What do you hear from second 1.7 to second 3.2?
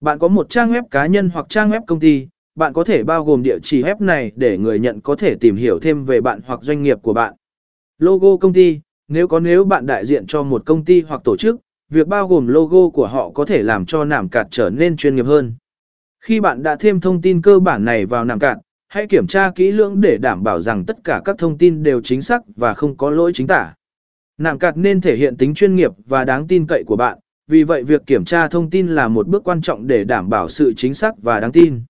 web công ty, bạn có thể